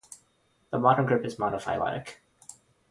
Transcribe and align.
The 0.71 0.79
modern 0.79 1.05
group 1.05 1.25
is 1.27 1.35
monophyletic. 1.35 2.15